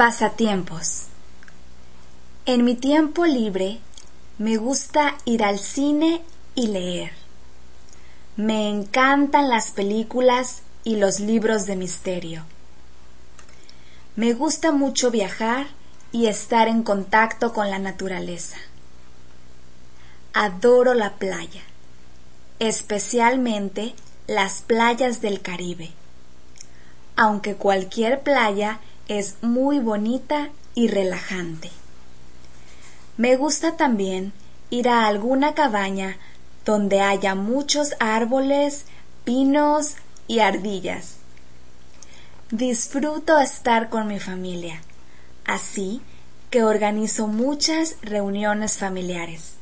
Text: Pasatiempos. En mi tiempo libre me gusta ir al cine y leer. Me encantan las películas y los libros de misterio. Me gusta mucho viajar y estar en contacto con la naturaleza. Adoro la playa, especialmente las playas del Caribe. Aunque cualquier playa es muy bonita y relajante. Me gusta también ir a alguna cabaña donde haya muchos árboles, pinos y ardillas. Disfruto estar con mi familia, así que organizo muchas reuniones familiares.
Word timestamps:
Pasatiempos. 0.00 1.08
En 2.46 2.64
mi 2.64 2.74
tiempo 2.74 3.26
libre 3.26 3.80
me 4.38 4.56
gusta 4.56 5.18
ir 5.26 5.44
al 5.44 5.58
cine 5.58 6.22
y 6.54 6.68
leer. 6.68 7.12
Me 8.34 8.70
encantan 8.70 9.50
las 9.50 9.72
películas 9.72 10.62
y 10.84 10.96
los 10.96 11.20
libros 11.20 11.66
de 11.66 11.76
misterio. 11.76 12.46
Me 14.16 14.32
gusta 14.32 14.72
mucho 14.72 15.10
viajar 15.10 15.66
y 16.12 16.28
estar 16.28 16.66
en 16.66 16.82
contacto 16.82 17.52
con 17.52 17.68
la 17.68 17.78
naturaleza. 17.78 18.56
Adoro 20.32 20.94
la 20.94 21.16
playa, 21.16 21.60
especialmente 22.58 23.94
las 24.26 24.62
playas 24.62 25.20
del 25.20 25.42
Caribe. 25.42 25.90
Aunque 27.16 27.56
cualquier 27.56 28.22
playa 28.22 28.80
es 29.10 29.34
muy 29.42 29.80
bonita 29.80 30.50
y 30.76 30.86
relajante. 30.86 31.68
Me 33.16 33.34
gusta 33.36 33.76
también 33.76 34.32
ir 34.70 34.88
a 34.88 35.06
alguna 35.08 35.52
cabaña 35.52 36.16
donde 36.64 37.00
haya 37.00 37.34
muchos 37.34 37.96
árboles, 37.98 38.84
pinos 39.24 39.96
y 40.28 40.38
ardillas. 40.38 41.16
Disfruto 42.52 43.40
estar 43.40 43.88
con 43.88 44.06
mi 44.06 44.20
familia, 44.20 44.80
así 45.44 46.00
que 46.50 46.62
organizo 46.62 47.26
muchas 47.26 47.96
reuniones 48.02 48.78
familiares. 48.78 49.54